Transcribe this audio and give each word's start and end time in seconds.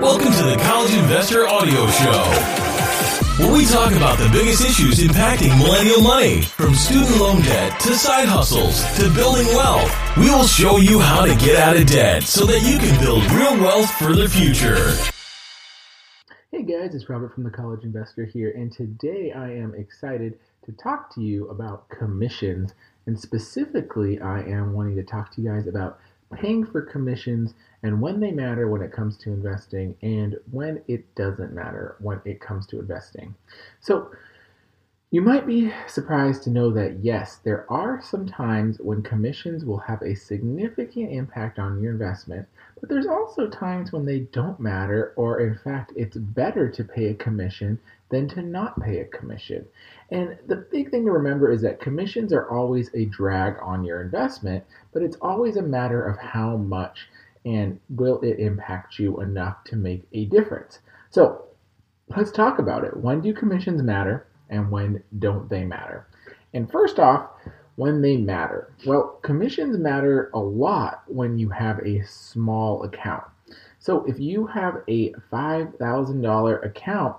Welcome 0.00 0.30
to 0.30 0.44
the 0.44 0.56
College 0.62 0.94
Investor 0.94 1.48
Audio 1.48 1.88
Show, 1.88 2.22
where 3.42 3.52
we 3.52 3.66
talk 3.66 3.90
about 3.90 4.16
the 4.16 4.28
biggest 4.32 4.64
issues 4.64 5.00
impacting 5.00 5.58
millennial 5.58 6.00
money, 6.00 6.42
from 6.42 6.74
student 6.74 7.18
loan 7.18 7.42
debt 7.42 7.80
to 7.80 7.94
side 7.94 8.28
hustles 8.28 8.80
to 8.96 9.12
building 9.12 9.48
wealth. 9.48 9.92
We 10.16 10.30
will 10.30 10.46
show 10.46 10.76
you 10.76 11.00
how 11.00 11.26
to 11.26 11.34
get 11.34 11.56
out 11.56 11.76
of 11.76 11.88
debt 11.88 12.22
so 12.22 12.46
that 12.46 12.62
you 12.62 12.78
can 12.78 13.00
build 13.00 13.24
real 13.32 13.58
wealth 13.60 13.90
for 13.90 14.14
the 14.14 14.28
future. 14.28 14.94
Hey 16.52 16.62
guys, 16.62 16.94
it's 16.94 17.08
Robert 17.08 17.34
from 17.34 17.42
the 17.42 17.50
College 17.50 17.82
Investor 17.82 18.24
here, 18.24 18.52
and 18.52 18.70
today 18.70 19.32
I 19.32 19.50
am 19.50 19.74
excited 19.74 20.38
to 20.66 20.70
talk 20.72 21.12
to 21.16 21.20
you 21.20 21.48
about 21.48 21.88
commissions, 21.88 22.72
and 23.06 23.18
specifically, 23.18 24.20
I 24.20 24.42
am 24.42 24.74
wanting 24.74 24.94
to 24.94 25.02
talk 25.02 25.34
to 25.34 25.40
you 25.40 25.50
guys 25.50 25.66
about 25.66 25.98
paying 26.34 26.64
for 26.64 26.82
commissions 26.82 27.54
and 27.82 28.00
when 28.00 28.20
they 28.20 28.30
matter 28.30 28.68
when 28.68 28.82
it 28.82 28.92
comes 28.92 29.16
to 29.18 29.30
investing 29.30 29.96
and 30.02 30.36
when 30.50 30.82
it 30.88 31.14
doesn't 31.14 31.52
matter 31.52 31.96
when 32.00 32.20
it 32.24 32.40
comes 32.40 32.66
to 32.66 32.78
investing. 32.78 33.34
So, 33.80 34.10
you 35.10 35.22
might 35.22 35.46
be 35.46 35.72
surprised 35.86 36.42
to 36.42 36.50
know 36.50 36.70
that 36.70 37.02
yes, 37.02 37.36
there 37.36 37.64
are 37.72 38.02
some 38.02 38.26
times 38.26 38.78
when 38.78 39.02
commissions 39.02 39.64
will 39.64 39.78
have 39.78 40.02
a 40.02 40.14
significant 40.14 41.10
impact 41.10 41.58
on 41.58 41.80
your 41.80 41.92
investment, 41.92 42.46
but 42.78 42.90
there's 42.90 43.06
also 43.06 43.48
times 43.48 43.90
when 43.90 44.04
they 44.04 44.20
don't 44.20 44.60
matter, 44.60 45.14
or 45.16 45.40
in 45.40 45.56
fact, 45.56 45.94
it's 45.96 46.18
better 46.18 46.68
to 46.68 46.84
pay 46.84 47.06
a 47.06 47.14
commission 47.14 47.78
than 48.10 48.28
to 48.28 48.42
not 48.42 48.78
pay 48.82 48.98
a 48.98 49.06
commission. 49.06 49.64
And 50.10 50.36
the 50.46 50.56
big 50.56 50.90
thing 50.90 51.06
to 51.06 51.10
remember 51.10 51.50
is 51.50 51.62
that 51.62 51.80
commissions 51.80 52.30
are 52.32 52.50
always 52.50 52.90
a 52.92 53.06
drag 53.06 53.56
on 53.62 53.84
your 53.84 54.02
investment, 54.02 54.62
but 54.92 55.02
it's 55.02 55.16
always 55.22 55.56
a 55.56 55.62
matter 55.62 56.04
of 56.04 56.18
how 56.18 56.58
much 56.58 57.08
and 57.46 57.80
will 57.88 58.20
it 58.20 58.38
impact 58.38 58.98
you 58.98 59.22
enough 59.22 59.64
to 59.64 59.76
make 59.76 60.02
a 60.12 60.26
difference. 60.26 60.80
So 61.08 61.46
let's 62.14 62.30
talk 62.30 62.58
about 62.58 62.84
it. 62.84 62.94
When 62.94 63.22
do 63.22 63.32
commissions 63.32 63.82
matter? 63.82 64.26
And 64.50 64.70
when 64.70 65.02
don't 65.18 65.48
they 65.48 65.64
matter? 65.64 66.06
And 66.54 66.70
first 66.70 66.98
off, 66.98 67.30
when 67.76 68.02
they 68.02 68.16
matter. 68.16 68.72
Well, 68.84 69.20
commissions 69.22 69.78
matter 69.78 70.30
a 70.34 70.40
lot 70.40 71.04
when 71.06 71.38
you 71.38 71.48
have 71.50 71.78
a 71.78 72.04
small 72.04 72.82
account. 72.82 73.22
So 73.78 74.04
if 74.06 74.18
you 74.18 74.46
have 74.48 74.82
a 74.88 75.12
$5,000 75.32 76.66
account, 76.66 77.16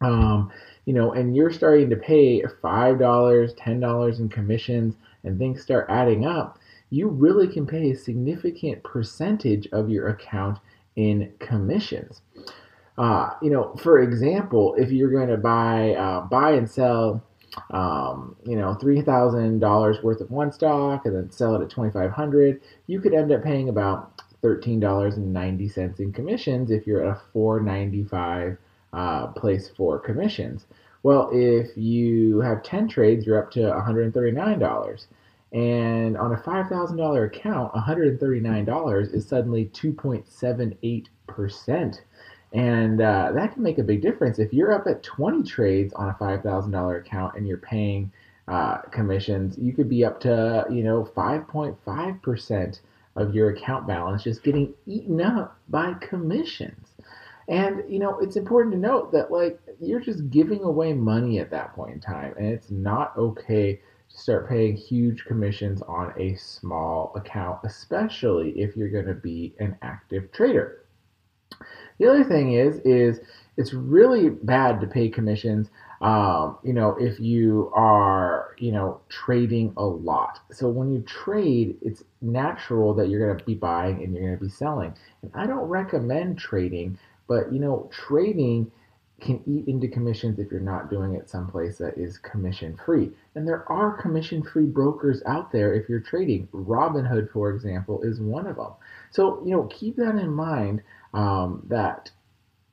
um, 0.00 0.50
you 0.84 0.92
know, 0.92 1.12
and 1.12 1.36
you're 1.36 1.52
starting 1.52 1.90
to 1.90 1.96
pay 1.96 2.42
$5, 2.42 2.58
$10 2.58 4.18
in 4.18 4.28
commissions, 4.28 4.96
and 5.22 5.38
things 5.38 5.62
start 5.62 5.86
adding 5.88 6.26
up, 6.26 6.58
you 6.90 7.08
really 7.08 7.46
can 7.46 7.66
pay 7.66 7.90
a 7.90 7.96
significant 7.96 8.82
percentage 8.82 9.68
of 9.72 9.90
your 9.90 10.08
account 10.08 10.58
in 10.96 11.32
commissions. 11.38 12.22
Uh, 12.98 13.30
you 13.40 13.48
know, 13.50 13.74
for 13.76 14.00
example, 14.00 14.74
if 14.76 14.90
you're 14.90 15.10
going 15.10 15.28
to 15.28 15.36
buy 15.36 15.94
uh, 15.94 16.22
buy 16.22 16.50
and 16.52 16.68
sell, 16.68 17.22
um, 17.70 18.34
you 18.44 18.56
know, 18.56 18.74
three 18.74 19.00
thousand 19.02 19.60
dollars 19.60 20.02
worth 20.02 20.20
of 20.20 20.30
one 20.32 20.50
stock 20.52 21.06
and 21.06 21.14
then 21.14 21.30
sell 21.30 21.54
it 21.54 21.62
at 21.62 21.70
twenty 21.70 21.92
five 21.92 22.10
hundred, 22.10 22.60
you 22.88 23.00
could 23.00 23.14
end 23.14 23.30
up 23.32 23.44
paying 23.44 23.68
about 23.68 24.20
thirteen 24.42 24.80
dollars 24.80 25.16
and 25.16 25.32
ninety 25.32 25.68
cents 25.68 26.00
in 26.00 26.12
commissions 26.12 26.70
if 26.72 26.86
you're 26.86 27.04
at 27.06 27.16
a 27.16 27.20
four 27.32 27.60
ninety 27.60 28.02
five 28.04 28.58
uh, 28.92 29.28
place 29.28 29.70
for 29.76 29.98
commissions. 30.00 30.66
Well, 31.04 31.30
if 31.32 31.76
you 31.76 32.40
have 32.40 32.64
ten 32.64 32.88
trades, 32.88 33.24
you're 33.26 33.38
up 33.38 33.52
to 33.52 33.68
one 33.68 33.80
hundred 33.84 34.12
thirty 34.12 34.32
nine 34.32 34.58
dollars. 34.58 35.06
And 35.52 36.16
on 36.18 36.32
a 36.32 36.36
$5,000 36.36 37.26
account, 37.26 37.72
$139 37.72 39.14
is 39.14 39.26
suddenly 39.26 39.70
2.78% 39.72 42.00
and 42.52 43.00
uh, 43.00 43.32
that 43.34 43.52
can 43.52 43.62
make 43.62 43.78
a 43.78 43.82
big 43.82 44.00
difference. 44.00 44.38
If 44.38 44.52
you're 44.52 44.72
up 44.72 44.86
at 44.86 45.02
20 45.02 45.42
trades 45.42 45.92
on 45.94 46.08
a 46.08 46.14
$5,000 46.14 46.98
account 46.98 47.36
and 47.36 47.46
you're 47.46 47.58
paying 47.58 48.10
uh, 48.46 48.78
commissions, 48.90 49.58
you 49.58 49.72
could 49.72 49.88
be 49.88 50.04
up 50.04 50.20
to, 50.20 50.64
you 50.70 50.82
know, 50.82 51.10
5.5% 51.14 52.80
of 53.16 53.34
your 53.34 53.50
account 53.50 53.86
balance 53.86 54.22
just 54.22 54.42
getting 54.42 54.72
eaten 54.86 55.20
up 55.20 55.58
by 55.68 55.92
commissions. 55.94 56.88
And, 57.48 57.82
you 57.88 57.98
know, 57.98 58.18
it's 58.18 58.36
important 58.36 58.74
to 58.74 58.78
note 58.78 59.12
that, 59.12 59.30
like, 59.30 59.58
you're 59.80 60.00
just 60.00 60.30
giving 60.30 60.62
away 60.62 60.92
money 60.92 61.38
at 61.38 61.50
that 61.50 61.74
point 61.74 61.94
in 61.94 62.00
time. 62.00 62.34
And 62.36 62.46
it's 62.46 62.70
not 62.70 63.16
okay 63.16 63.80
to 64.10 64.16
start 64.18 64.48
paying 64.48 64.76
huge 64.76 65.24
commissions 65.24 65.82
on 65.82 66.12
a 66.18 66.34
small 66.36 67.12
account, 67.14 67.60
especially 67.64 68.50
if 68.50 68.76
you're 68.76 68.90
going 68.90 69.06
to 69.06 69.14
be 69.14 69.54
an 69.58 69.76
active 69.82 70.30
trader. 70.32 70.84
The 71.98 72.08
other 72.08 72.24
thing 72.24 72.52
is, 72.52 72.80
is 72.84 73.20
it's 73.56 73.74
really 73.74 74.30
bad 74.30 74.80
to 74.80 74.86
pay 74.86 75.08
commissions. 75.08 75.68
Um, 76.00 76.58
you 76.62 76.72
know, 76.72 76.96
if 76.98 77.18
you 77.18 77.72
are, 77.74 78.54
you 78.58 78.70
know, 78.70 79.00
trading 79.08 79.72
a 79.76 79.84
lot. 79.84 80.38
So 80.52 80.68
when 80.68 80.92
you 80.92 81.00
trade, 81.02 81.76
it's 81.82 82.04
natural 82.22 82.94
that 82.94 83.08
you're 83.08 83.26
going 83.26 83.36
to 83.36 83.44
be 83.44 83.56
buying 83.56 84.02
and 84.02 84.14
you're 84.14 84.22
going 84.22 84.38
to 84.38 84.44
be 84.44 84.50
selling. 84.50 84.94
And 85.22 85.32
I 85.34 85.46
don't 85.46 85.68
recommend 85.68 86.38
trading, 86.38 86.98
but 87.26 87.52
you 87.52 87.58
know, 87.58 87.90
trading 87.92 88.70
can 89.20 89.42
eat 89.46 89.66
into 89.66 89.88
commissions 89.88 90.38
if 90.38 90.50
you're 90.50 90.60
not 90.60 90.90
doing 90.90 91.14
it 91.14 91.28
someplace 91.28 91.78
that 91.78 91.98
is 91.98 92.18
commission 92.18 92.78
free. 92.84 93.10
And 93.34 93.46
there 93.46 93.70
are 93.70 94.00
commission 94.00 94.42
free 94.42 94.66
brokers 94.66 95.22
out 95.26 95.50
there 95.50 95.74
if 95.74 95.88
you're 95.88 96.00
trading. 96.00 96.46
Robinhood, 96.54 97.32
for 97.32 97.50
example, 97.50 98.02
is 98.02 98.20
one 98.20 98.46
of 98.46 98.56
them. 98.56 98.72
So, 99.10 99.42
you 99.44 99.50
know, 99.50 99.64
keep 99.64 99.96
that 99.96 100.14
in 100.16 100.32
mind 100.32 100.82
um, 101.14 101.62
that 101.68 102.10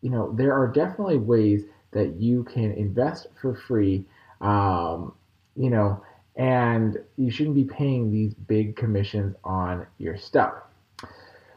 you 0.02 0.10
know 0.10 0.32
there 0.34 0.54
are 0.54 0.68
definitely 0.68 1.18
ways 1.18 1.64
that 1.92 2.16
you 2.16 2.44
can 2.44 2.72
invest 2.74 3.28
for 3.42 3.56
free 3.56 4.06
um, 4.42 5.14
you 5.56 5.70
know 5.70 6.04
and 6.36 6.98
you 7.18 7.32
shouldn't 7.32 7.56
be 7.56 7.64
paying 7.64 8.12
these 8.12 8.34
big 8.34 8.76
commissions 8.76 9.36
on 9.44 9.88
your 9.98 10.18
stuff 10.18 10.54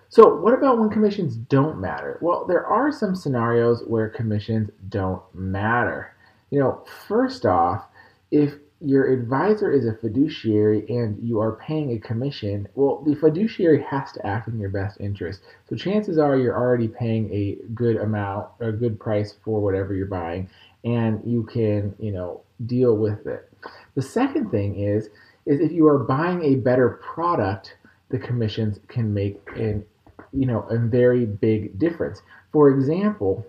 so 0.09 0.37
what 0.37 0.55
about 0.55 0.79
when 0.79 0.91
commissions 0.91 1.37
don't 1.37 1.79
matter 1.79 2.19
well 2.21 2.45
there 2.47 2.67
are 2.67 2.91
some 2.91 3.15
scenarios 3.15 3.83
where 3.87 4.09
commissions 4.09 4.71
don't 4.89 5.23
matter 5.35 6.15
you 6.51 6.59
know 6.59 6.85
first 7.07 7.45
off 7.45 7.85
if 8.31 8.55
your 8.81 9.13
advisor 9.13 9.73
is 9.73 9.87
a 9.87 9.95
fiduciary 9.95 10.85
and 10.89 11.19
you 11.21 11.41
are 11.41 11.57
paying 11.57 11.93
a 11.93 11.99
commission, 11.99 12.69
well, 12.75 13.03
the 13.05 13.17
fiduciary 13.17 13.83
has 13.83 14.13
to 14.13 14.25
act 14.25 14.47
in 14.47 14.59
your 14.59 14.71
best 14.71 15.01
interest. 15.01 15.43
So 15.69 15.75
chances 15.75 16.17
are 16.17 16.37
you're 16.37 16.57
already 16.57 16.87
paying 16.87 17.33
a 17.33 17.59
good 17.75 17.97
amount, 17.97 18.49
a 18.61 18.71
good 18.71 19.01
price 19.01 19.35
for 19.45 19.61
whatever 19.61 19.95
you're 19.95 20.07
buying, 20.07 20.49
and 20.85 21.21
you 21.25 21.43
can, 21.45 21.95
you 21.99 22.13
know, 22.13 22.43
deal 22.67 22.97
with 22.97 23.27
it. 23.27 23.51
The 23.97 24.03
second 24.03 24.51
thing 24.51 24.79
is, 24.79 25.09
is 25.45 25.61
if 25.61 25.73
you 25.73 25.89
are 25.89 25.99
buying 25.99 26.45
a 26.45 26.55
better 26.57 27.01
product, 27.03 27.77
the 28.11 28.19
commissions 28.19 28.79
can 28.87 29.13
make 29.13 29.41
an, 29.57 29.85
you 30.33 30.47
know, 30.47 30.63
a 30.71 30.79
very 30.79 31.27
big 31.27 31.79
difference. 31.79 32.23
For 32.53 32.71
example, 32.71 33.47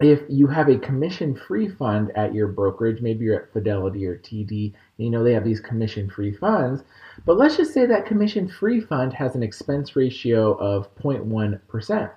if 0.00 0.20
you 0.28 0.46
have 0.46 0.68
a 0.68 0.78
commission 0.78 1.34
free 1.34 1.68
fund 1.68 2.10
at 2.16 2.34
your 2.34 2.48
brokerage, 2.48 3.00
maybe 3.00 3.24
you're 3.24 3.42
at 3.42 3.52
Fidelity 3.52 4.06
or 4.06 4.18
TD, 4.18 4.74
you 4.98 5.10
know 5.10 5.24
they 5.24 5.32
have 5.32 5.44
these 5.44 5.60
commission 5.60 6.10
free 6.10 6.32
funds, 6.32 6.82
but 7.24 7.38
let's 7.38 7.56
just 7.56 7.72
say 7.72 7.86
that 7.86 8.04
commission 8.04 8.46
free 8.46 8.80
fund 8.80 9.14
has 9.14 9.34
an 9.34 9.42
expense 9.42 9.96
ratio 9.96 10.52
of 10.54 10.94
0.1%. 10.96 12.10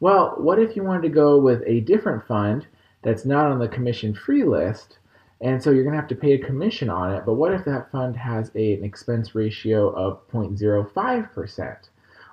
Well, 0.00 0.34
what 0.38 0.58
if 0.58 0.74
you 0.74 0.82
wanted 0.82 1.02
to 1.02 1.08
go 1.08 1.38
with 1.38 1.62
a 1.66 1.80
different 1.80 2.26
fund 2.26 2.66
that's 3.02 3.24
not 3.24 3.46
on 3.46 3.60
the 3.60 3.68
commission 3.68 4.12
free 4.12 4.44
list? 4.44 4.98
And 5.40 5.62
so 5.62 5.70
you're 5.70 5.84
going 5.84 5.94
to 5.94 6.00
have 6.00 6.08
to 6.08 6.16
pay 6.16 6.32
a 6.32 6.44
commission 6.44 6.90
on 6.90 7.12
it. 7.12 7.24
But 7.24 7.34
what 7.34 7.52
if 7.52 7.64
that 7.66 7.90
fund 7.92 8.16
has 8.16 8.50
a, 8.54 8.74
an 8.74 8.84
expense 8.84 9.34
ratio 9.34 9.90
of 9.90 10.26
0.05%? 10.28 11.76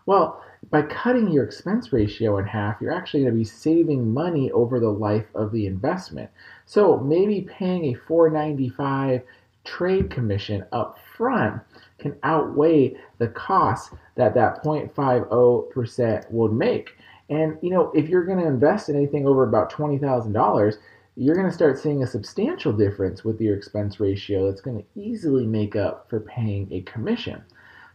Well, 0.05 0.41
by 0.69 0.83
cutting 0.83 1.31
your 1.31 1.43
expense 1.43 1.91
ratio 1.93 2.37
in 2.37 2.45
half, 2.45 2.79
you're 2.79 2.93
actually 2.93 3.21
going 3.21 3.33
to 3.33 3.37
be 3.37 3.43
saving 3.43 4.13
money 4.13 4.51
over 4.51 4.79
the 4.79 4.89
life 4.89 5.27
of 5.35 5.51
the 5.51 5.65
investment. 5.65 6.29
So 6.65 6.97
maybe 6.99 7.41
paying 7.41 7.85
a 7.85 7.99
495 7.99 9.21
trade 9.63 10.09
commission 10.09 10.65
up 10.71 10.99
front 11.15 11.61
can 11.99 12.17
outweigh 12.23 12.97
the 13.17 13.27
cost 13.27 13.93
that 14.15 14.33
that 14.35 14.63
0.50% 14.63 16.31
would 16.31 16.51
make. 16.51 16.97
And 17.29 17.57
you 17.61 17.69
know, 17.69 17.91
if 17.93 18.09
you're 18.09 18.25
going 18.25 18.39
to 18.39 18.47
invest 18.47 18.89
in 18.89 18.95
anything 18.95 19.25
over 19.25 19.43
about 19.43 19.71
$20,000, 19.71 20.77
you're 21.15 21.35
going 21.35 21.47
to 21.47 21.53
start 21.53 21.79
seeing 21.79 22.03
a 22.03 22.07
substantial 22.07 22.73
difference 22.73 23.23
with 23.23 23.39
your 23.39 23.55
expense 23.55 23.99
ratio 23.99 24.49
that's 24.49 24.61
going 24.61 24.77
to 24.77 24.99
easily 24.99 25.45
make 25.45 25.75
up 25.75 26.09
for 26.09 26.19
paying 26.19 26.67
a 26.71 26.81
commission. 26.81 27.43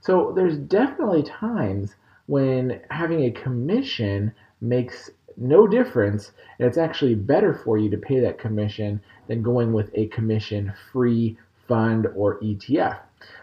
So 0.01 0.33
there's 0.35 0.59
definitely 0.59 1.23
times 1.23 1.97
when 2.27 2.81
having 2.91 3.25
a 3.25 3.31
commission 3.31 4.33
makes 4.61 5.11
no 5.37 5.67
difference 5.67 6.33
and 6.59 6.67
it's 6.67 6.79
actually 6.79 7.15
better 7.15 7.55
for 7.55 7.79
you 7.79 7.89
to 7.91 7.97
pay 7.97 8.21
that 8.21 8.39
commission 8.39 9.01
than 9.29 9.43
going 9.43 9.73
with 9.73 9.91
a 9.95 10.07
commission 10.07 10.73
free 10.93 11.37
fund 11.67 12.07
or 12.15 12.41
ETF. 12.41 12.99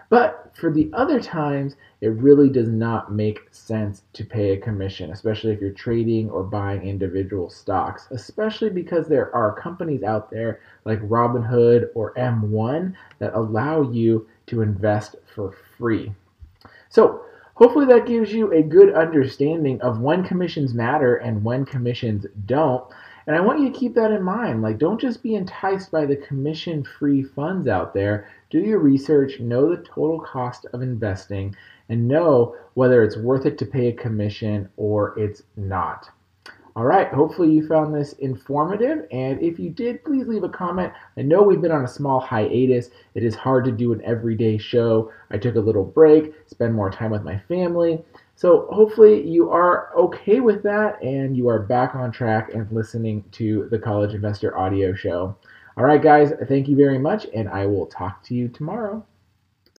But 0.09 0.51
for 0.55 0.71
the 0.71 0.89
other 0.93 1.19
times, 1.19 1.75
it 1.99 2.09
really 2.09 2.49
does 2.49 2.69
not 2.69 3.11
make 3.11 3.39
sense 3.51 4.03
to 4.13 4.23
pay 4.23 4.51
a 4.51 4.57
commission, 4.57 5.11
especially 5.11 5.51
if 5.51 5.59
you're 5.59 5.71
trading 5.71 6.29
or 6.29 6.43
buying 6.43 6.87
individual 6.87 7.49
stocks, 7.49 8.07
especially 8.11 8.69
because 8.69 9.07
there 9.07 9.33
are 9.35 9.59
companies 9.59 10.03
out 10.03 10.29
there 10.29 10.61
like 10.85 11.01
Robinhood 11.01 11.89
or 11.95 12.13
M1 12.13 12.93
that 13.19 13.33
allow 13.33 13.81
you 13.81 14.27
to 14.47 14.61
invest 14.61 15.15
for 15.33 15.55
free. 15.77 16.13
So, 16.89 17.21
hopefully, 17.55 17.85
that 17.87 18.05
gives 18.07 18.33
you 18.33 18.51
a 18.51 18.61
good 18.61 18.93
understanding 18.93 19.81
of 19.81 20.01
when 20.01 20.23
commissions 20.23 20.73
matter 20.73 21.15
and 21.15 21.43
when 21.43 21.65
commissions 21.65 22.25
don't. 22.45 22.83
And 23.27 23.35
I 23.35 23.41
want 23.41 23.59
you 23.59 23.71
to 23.71 23.77
keep 23.77 23.95
that 23.95 24.11
in 24.11 24.21
mind. 24.21 24.61
Like, 24.61 24.77
don't 24.77 25.01
just 25.01 25.23
be 25.23 25.35
enticed 25.35 25.91
by 25.91 26.05
the 26.05 26.15
commission 26.15 26.83
free 26.99 27.23
funds 27.23 27.67
out 27.67 27.93
there. 27.93 28.29
Do 28.51 28.59
your 28.59 28.79
research, 28.79 29.39
know 29.39 29.69
the 29.69 29.81
total 29.81 30.19
cost 30.19 30.67
of 30.73 30.83
investing, 30.83 31.55
and 31.89 32.07
know 32.07 32.55
whether 32.75 33.03
it's 33.03 33.17
worth 33.17 33.45
it 33.45 33.57
to 33.59 33.65
pay 33.65 33.87
a 33.87 33.93
commission 33.93 34.69
or 34.77 35.17
it's 35.17 35.41
not. 35.55 36.09
All 36.77 36.83
right, 36.83 37.07
hopefully 37.07 37.51
you 37.51 37.65
found 37.65 37.95
this 37.95 38.13
informative. 38.13 39.07
And 39.09 39.41
if 39.41 39.59
you 39.59 39.69
did, 39.69 40.03
please 40.03 40.27
leave 40.27 40.43
a 40.43 40.49
comment. 40.49 40.91
I 41.17 41.21
know 41.21 41.41
we've 41.41 41.61
been 41.61 41.71
on 41.71 41.85
a 41.85 41.87
small 41.87 42.19
hiatus. 42.19 42.89
It 43.13 43.23
is 43.23 43.33
hard 43.33 43.63
to 43.63 43.71
do 43.71 43.93
an 43.93 44.01
everyday 44.03 44.57
show. 44.57 45.09
I 45.31 45.37
took 45.37 45.55
a 45.55 45.61
little 45.61 45.85
break, 45.85 46.33
spend 46.47 46.73
more 46.73 46.91
time 46.91 47.11
with 47.11 47.23
my 47.23 47.39
family. 47.47 48.03
So 48.35 48.67
hopefully 48.71 49.25
you 49.25 49.49
are 49.51 49.95
okay 49.95 50.41
with 50.41 50.63
that 50.63 51.01
and 51.01 51.37
you 51.37 51.47
are 51.47 51.59
back 51.59 51.95
on 51.95 52.11
track 52.11 52.53
and 52.53 52.69
listening 52.69 53.23
to 53.33 53.69
the 53.71 53.79
College 53.79 54.13
Investor 54.13 54.57
Audio 54.57 54.93
Show. 54.93 55.37
All 55.77 55.85
right, 55.85 56.01
guys, 56.01 56.33
thank 56.49 56.67
you 56.67 56.75
very 56.75 56.99
much, 56.99 57.27
and 57.33 57.49
I 57.49 57.65
will 57.65 57.85
talk 57.85 58.23
to 58.23 58.33
you 58.33 58.49
tomorrow. 58.49 59.05